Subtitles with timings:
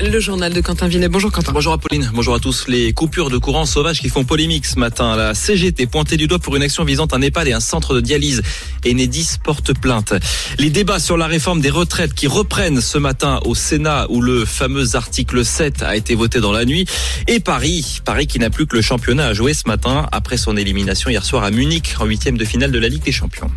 [0.00, 1.08] Le journal de Quentin Vinet.
[1.08, 1.52] Bonjour Quentin.
[1.52, 2.66] Bonjour Apolline, bonjour à tous.
[2.66, 5.14] Les coupures de courant sauvages qui font polémique ce matin.
[5.14, 8.00] La CGT pointée du doigt pour une action visant un EHPAD et un centre de
[8.00, 8.42] dialyse.
[8.84, 10.12] Enedis porte plainte.
[10.58, 14.44] Les débats sur la réforme des retraites qui reprennent ce matin au Sénat où le
[14.44, 16.86] fameux article 7 a été voté dans la nuit.
[17.28, 20.56] Et Paris, Paris qui n'a plus que le championnat à jouer ce matin après son
[20.56, 23.50] élimination hier soir à Munich en huitième de finale de la Ligue des Champions.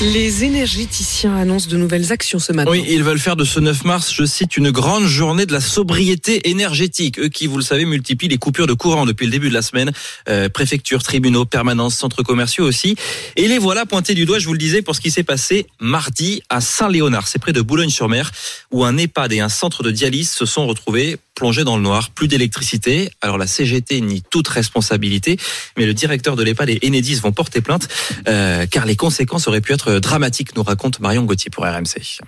[0.00, 2.70] Les énergéticiens annoncent de nouvelles actions ce matin.
[2.70, 5.60] Oui, ils veulent faire de ce 9 mars, je cite, une grande journée de la
[5.60, 7.18] sobriété énergétique.
[7.18, 9.62] Eux qui, vous le savez, multiplient les coupures de courant depuis le début de la
[9.62, 9.90] semaine.
[10.28, 12.94] Euh, préfecture, tribunaux, permanences, centres commerciaux aussi.
[13.34, 15.66] Et les voilà pointés du doigt, je vous le disais, pour ce qui s'est passé
[15.80, 17.26] mardi à Saint-Léonard.
[17.26, 18.30] C'est près de Boulogne-sur-Mer,
[18.70, 22.10] où un EHPAD et un centre de dialyse se sont retrouvés plongés dans le noir.
[22.10, 23.10] Plus d'électricité.
[23.22, 25.38] Alors la CGT nie toute responsabilité,
[25.76, 27.88] mais le directeur de l'EHPAD et Enedis vont porter plainte,
[28.26, 32.20] euh, car les conséquences auraient pu être dramatique, nous raconte Marion Gauthier pour RMC.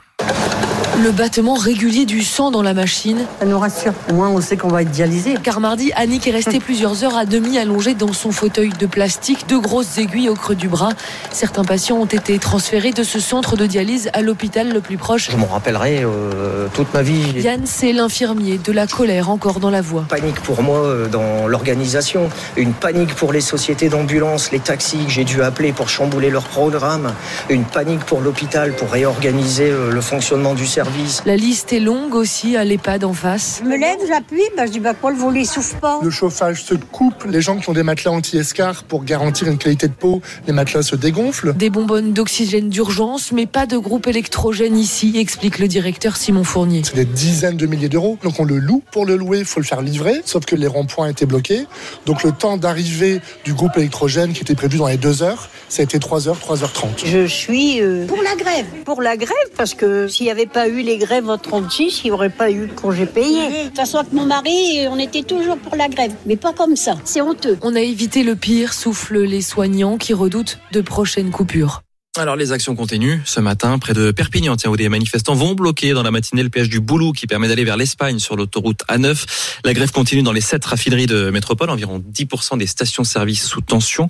[1.02, 3.24] Le battement régulier du sang dans la machine.
[3.38, 3.94] Ça nous rassure.
[4.10, 5.34] Au moins, on sait qu'on va être dialysé.
[5.42, 9.48] Car mardi, Annick est restée plusieurs heures à demi allongée dans son fauteuil de plastique,
[9.48, 10.90] de grosses aiguilles au creux du bras.
[11.32, 15.30] Certains patients ont été transférés de ce centre de dialyse à l'hôpital le plus proche.
[15.30, 17.32] Je m'en rappellerai euh, toute ma vie.
[17.40, 20.04] Yann, c'est l'infirmier, de la colère encore dans la voix.
[20.06, 25.10] Panique pour moi euh, dans l'organisation, une panique pour les sociétés d'ambulance, les taxis que
[25.10, 27.14] j'ai dû appeler pour chambouler leur programme,
[27.48, 31.22] une panique pour l'hôpital pour réorganiser euh, le fonctionnement du service.
[31.24, 33.60] La liste est longue aussi à l'EHPAD en face.
[33.62, 36.00] Je me lève, j'appuie, bah, je dis bah quoi le volet souffle pas.
[36.02, 39.86] Le chauffage se coupe, les gens qui ont des matelas anti-escar pour garantir une qualité
[39.86, 41.54] de peau, les matelas se dégonflent.
[41.54, 46.82] Des bonbonnes d'oxygène d'urgence, mais pas de groupe électrogène ici, explique le directeur Simon Fournier.
[46.84, 48.82] C'est des dizaines de milliers d'euros, donc on le loue.
[48.90, 51.66] Pour le louer, il faut le faire livrer, sauf que les ronds-points étaient bloqués.
[52.06, 55.82] Donc le temps d'arrivée du groupe électrogène qui était prévu dans les deux heures, ça
[55.82, 57.06] a été 3 heures, 3h30.
[57.06, 58.66] Je suis euh, pour la grève.
[58.84, 62.06] Pour la grève, parce que s'il n'y avait pas eu les grèves en 36, il
[62.08, 63.48] n'y aurait pas eu le congé payé.
[63.48, 66.14] De toute façon, avec mon mari, on était toujours pour la grève.
[66.26, 66.94] Mais pas comme ça.
[67.04, 67.58] C'est honteux.
[67.62, 71.82] On a évité le pire, soufflent les soignants qui redoutent de prochaines coupures.
[72.18, 75.92] Alors les actions continuent ce matin près de Perpignan, tiens, où des manifestants vont bloquer
[75.92, 79.24] dans la matinée le péage du Boulou qui permet d'aller vers l'Espagne sur l'autoroute A9.
[79.64, 84.08] La grève continue dans les sept raffineries de métropole, environ 10% des stations-service sous tension.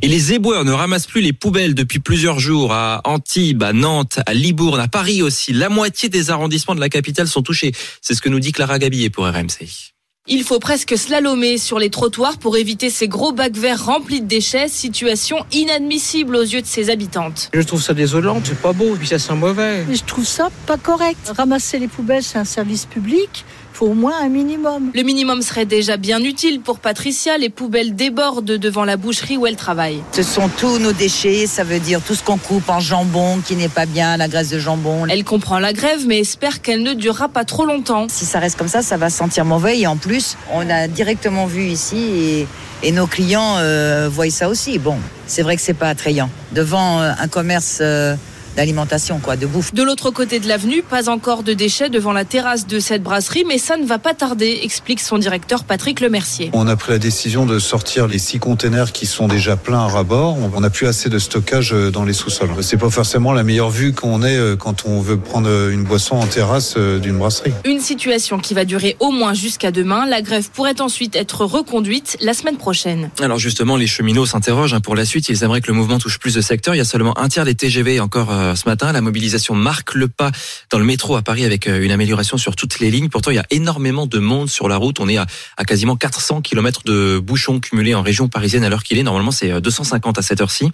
[0.00, 4.20] Et les éboueurs ne ramassent plus les poubelles depuis plusieurs jours à Antibes, à Nantes,
[4.24, 5.52] à Libourne, à Paris aussi.
[5.52, 7.72] La moitié des arrondissements de la capitale sont touchés.
[8.00, 9.92] C'est ce que nous dit Clara Gabillet pour RMC.
[10.28, 14.26] Il faut presque slalomer sur les trottoirs pour éviter ces gros bacs verts remplis de
[14.26, 17.50] déchets, situation inadmissible aux yeux de ses habitantes.
[17.52, 19.84] Je trouve ça désolant, c'est pas beau, puis ça sent mauvais.
[19.92, 21.18] Je trouve ça pas correct.
[21.36, 23.44] Ramasser les poubelles, c'est un service public.
[23.72, 24.90] Faut au moins un minimum.
[24.94, 27.38] Le minimum serait déjà bien utile pour Patricia.
[27.38, 30.02] Les poubelles débordent devant la boucherie où elle travaille.
[30.12, 33.56] Ce sont tous nos déchets, ça veut dire tout ce qu'on coupe en jambon qui
[33.56, 35.06] n'est pas bien, la graisse de jambon.
[35.06, 38.06] Elle comprend la grève mais espère qu'elle ne durera pas trop longtemps.
[38.08, 41.46] Si ça reste comme ça, ça va sentir mauvais et en plus, on a directement
[41.46, 42.46] vu ici et,
[42.82, 44.78] et nos clients euh, voient ça aussi.
[44.78, 44.96] Bon,
[45.26, 46.30] c'est vrai que c'est pas attrayant.
[46.52, 48.14] Devant euh, un commerce euh,
[48.56, 49.72] d'alimentation, quoi, de bouffe.
[49.74, 53.44] De l'autre côté de l'avenue, pas encore de déchets devant la terrasse de cette brasserie,
[53.46, 56.50] mais ça ne va pas tarder, explique son directeur Patrick Lemercier.
[56.52, 59.88] On a pris la décision de sortir les six containers qui sont déjà pleins à
[59.88, 60.36] rabord.
[60.54, 62.50] On n'a plus assez de stockage euh, dans les sous-sols.
[62.62, 66.16] C'est pas forcément la meilleure vue qu'on ait euh, quand on veut prendre une boisson
[66.16, 67.52] en terrasse euh, d'une brasserie.
[67.64, 70.06] Une situation qui va durer au moins jusqu'à demain.
[70.06, 73.10] La grève pourrait ensuite être reconduite la semaine prochaine.
[73.20, 75.28] Alors justement, les cheminots s'interrogent hein, pour la suite.
[75.28, 76.74] Ils aimeraient que le mouvement touche plus de secteurs.
[76.74, 78.92] Il y a seulement un tiers des TGV encore ce matin.
[78.92, 80.30] La mobilisation marque le pas
[80.70, 83.08] dans le métro à Paris avec une amélioration sur toutes les lignes.
[83.08, 85.00] Pourtant, il y a énormément de monde sur la route.
[85.00, 88.82] On est à, à quasiment 400 km de bouchons cumulés en région parisienne à l'heure
[88.82, 89.02] qu'il est.
[89.02, 90.70] Normalement, c'est 250 à cette heure-ci.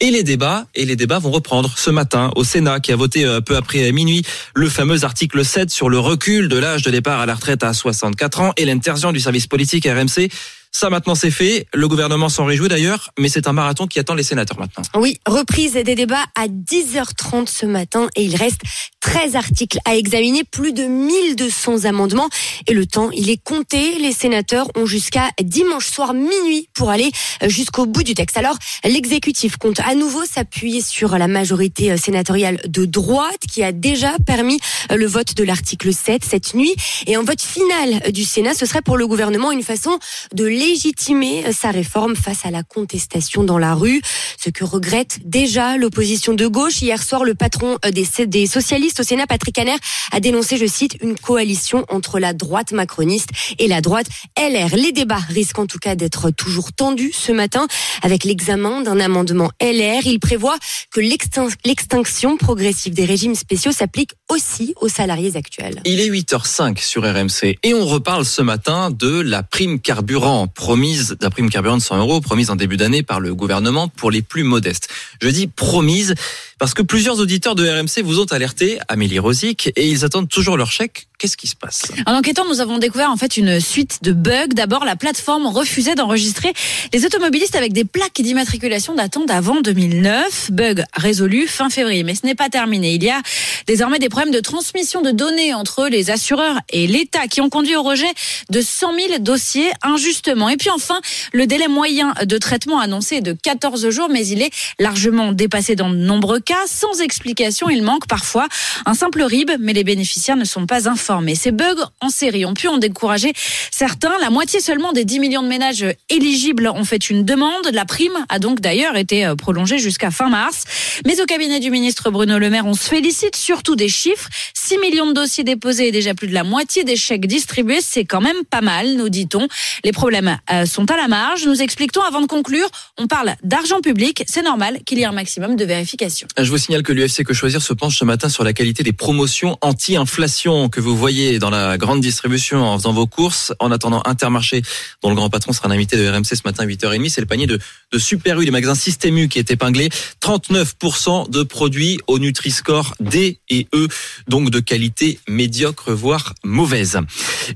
[0.00, 3.26] Et les débats, et les débats vont reprendre ce matin au Sénat qui a voté
[3.44, 4.22] peu après minuit
[4.54, 7.72] le fameux article 7 sur le recul de l'âge de départ à la retraite à
[7.72, 10.28] 64 ans et l'interdiction du service politique RMC
[10.78, 11.66] Ça maintenant c'est fait.
[11.72, 14.84] Le gouvernement s'en réjouit d'ailleurs, mais c'est un marathon qui attend les sénateurs maintenant.
[14.94, 18.60] Oui, reprise des débats à 10h30 ce matin et il reste
[19.00, 22.28] 13 articles à examiner, plus de 1200 amendements
[22.66, 23.98] et le temps, il est compté.
[24.00, 27.10] Les sénateurs ont jusqu'à dimanche soir minuit pour aller
[27.46, 28.36] jusqu'au bout du texte.
[28.36, 34.12] Alors, l'exécutif compte à nouveau s'appuyer sur la majorité sénatoriale de droite qui a déjà
[34.26, 34.58] permis
[34.94, 36.74] le vote de l'article 7 cette nuit
[37.06, 39.98] et en vote final du Sénat, ce serait pour le gouvernement une façon
[40.34, 44.02] de légitimer sa réforme face à la contestation dans la rue,
[44.42, 46.82] ce que regrette déjà l'opposition de gauche.
[46.82, 49.76] Hier soir, le patron des, des socialistes au Sénat, Patrick Caner,
[50.10, 53.28] a dénoncé, je cite, une coalition entre la droite macroniste
[53.60, 54.74] et la droite LR.
[54.74, 57.68] Les débats risquent en tout cas d'être toujours tendus ce matin
[58.02, 60.04] avec l'examen d'un amendement LR.
[60.04, 60.56] Il prévoit
[60.90, 65.80] que l'extinction progressive des régimes spéciaux s'applique aussi aux salariés actuels.
[65.84, 71.16] Il est 8h05 sur RMC et on reparle ce matin de la prime carburant promise,
[71.20, 74.22] la prime carburant de 100 euros promise en début d'année par le gouvernement pour les
[74.22, 74.88] plus modestes.
[75.20, 76.14] Je dis promise
[76.58, 80.56] parce que plusieurs auditeurs de RMC vous ont alerté, Amélie Rosic, et ils attendent toujours
[80.56, 81.06] leur chèque.
[81.18, 81.92] Qu'est-ce qui se passe?
[82.04, 84.48] En enquêtant, nous avons découvert en fait une suite de bugs.
[84.54, 86.52] D'abord, la plateforme refusait d'enregistrer
[86.92, 90.50] les automobilistes avec des plaques d'immatriculation datant d'avant 2009.
[90.52, 92.94] Bug résolu fin février, mais ce n'est pas terminé.
[92.94, 93.22] Il y a
[93.66, 97.76] désormais des problèmes de transmission de données entre les assureurs et l'État qui ont conduit
[97.76, 98.12] au rejet
[98.50, 100.50] de 100 000 dossiers injustement.
[100.50, 101.00] Et puis enfin,
[101.32, 105.76] le délai moyen de traitement annoncé est de 14 jours, mais il est largement dépassé
[105.76, 106.45] dans de nombreux cas.
[106.66, 108.48] Sans explication, il manque parfois
[108.86, 111.34] un simple RIB, mais les bénéficiaires ne sont pas informés.
[111.34, 113.32] Ces bugs en série ont pu en décourager
[113.70, 114.12] certains.
[114.20, 117.68] La moitié seulement des 10 millions de ménages éligibles ont fait une demande.
[117.72, 120.64] La prime a donc d'ailleurs été prolongée jusqu'à fin mars.
[121.06, 124.28] Mais au cabinet du ministre Bruno Le Maire, on se félicite surtout des chiffres.
[124.54, 128.04] 6 millions de dossiers déposés et déjà plus de la moitié des chèques distribués, c'est
[128.04, 129.46] quand même pas mal, nous dit-on.
[129.84, 131.46] Les problèmes sont à la marge.
[131.46, 134.24] Nous expliquons avant de conclure, on parle d'argent public.
[134.26, 136.26] C'est normal qu'il y ait un maximum de vérification.
[136.38, 138.92] Je vous signale que l'UFC Que Choisir se penche ce matin sur la qualité des
[138.92, 143.54] promotions anti-inflation que vous voyez dans la grande distribution en faisant vos courses.
[143.58, 144.60] En attendant Intermarché,
[145.02, 147.26] dont le grand patron sera un invité de RMC ce matin à 8h30, c'est le
[147.26, 147.58] panier de,
[147.90, 149.88] de Super U, des magasins Système U qui est épinglé.
[150.20, 153.88] 39% de produits au Nutri-Score D et E,
[154.28, 156.98] donc de qualité médiocre, voire mauvaise.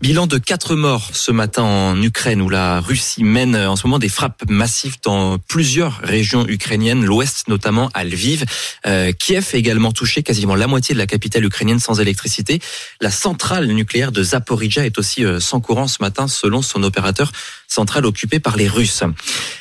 [0.00, 3.98] Bilan de 4 morts ce matin en Ukraine, où la Russie mène en ce moment
[3.98, 8.46] des frappes massives dans plusieurs régions ukrainiennes, l'ouest notamment à Lviv.
[8.86, 12.60] Euh, Kiev est également touché, quasiment la moitié de la capitale ukrainienne sans électricité.
[13.00, 17.32] La centrale nucléaire de Zaporizhia est aussi euh, sans courant ce matin, selon son opérateur
[17.70, 19.04] centrale occupée par les Russes.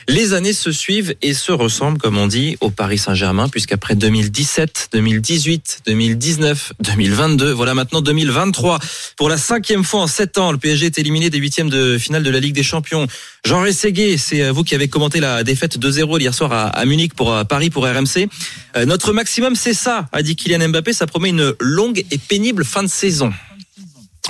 [0.08, 4.90] Les années se suivent et se ressemblent, comme on dit, au Paris Saint-Germain, puisqu'après 2017,
[4.94, 8.80] 2018, 2019, 2022, voilà maintenant 2023.
[9.16, 12.24] Pour la cinquième fois en sept ans, le PSG est éliminé des huitièmes de finale
[12.24, 13.06] de la Ligue des Champions.
[13.46, 17.46] Jean Rességué, c'est vous qui avez commenté la défaite 2-0 hier soir à, Munich pour
[17.46, 18.28] Paris pour RMC.
[18.76, 20.94] Euh, maximum, c'est ça, a dit Kylian Mbappé.
[20.94, 23.32] Ça promet une longue et pénible fin de saison.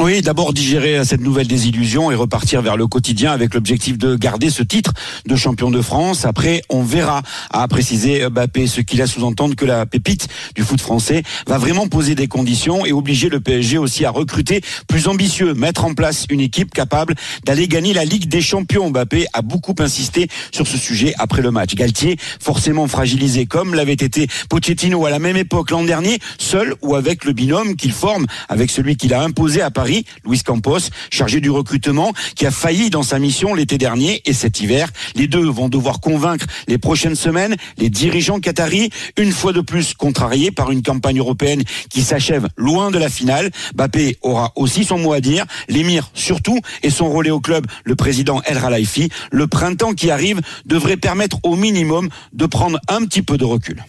[0.01, 4.49] Oui, d'abord digérer cette nouvelle désillusion et repartir vers le quotidien avec l'objectif de garder
[4.49, 4.93] ce titre
[5.25, 6.23] de champion de France.
[6.23, 10.79] Après, on verra, a précisé Mbappé, ce qu'il a sous-entendre que la pépite du foot
[10.79, 15.53] français va vraiment poser des conditions et obliger le PSG aussi à recruter plus ambitieux,
[15.53, 17.15] mettre en place une équipe capable
[17.45, 18.91] d'aller gagner la Ligue des Champions.
[18.91, 21.75] Mbappé a beaucoup insisté sur ce sujet après le match.
[21.75, 26.95] Galtier, forcément fragilisé comme l'avait été Pochettino à la même époque l'an dernier, seul ou
[26.95, 29.88] avec le binôme qu'il forme avec celui qu'il a imposé à Paris,
[30.25, 34.61] Luis Campos, chargé du recrutement, qui a failli dans sa mission l'été dernier et cet
[34.61, 34.89] hiver.
[35.15, 39.93] Les deux vont devoir convaincre les prochaines semaines les dirigeants qataris, une fois de plus
[39.93, 43.51] contrariés par une campagne européenne qui s'achève loin de la finale.
[43.75, 47.95] Bappé aura aussi son mot à dire, l'émir surtout, et son relais au club, le
[47.95, 49.09] président El Ralaifi.
[49.31, 53.83] Le printemps qui arrive devrait permettre au minimum de prendre un petit peu de recul.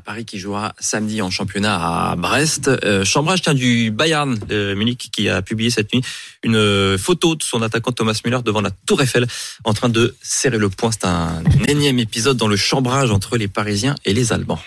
[0.00, 2.68] Paris qui jouera samedi en championnat à Brest.
[2.68, 6.02] Euh, Chambrage tient du Bayern Munich qui a publié cette nuit
[6.42, 9.26] une photo de son attaquant Thomas Müller devant la Tour Eiffel
[9.64, 10.90] en train de serrer le poing.
[10.92, 14.60] C'est un énième épisode dans le chambrage entre les Parisiens et les Allemands.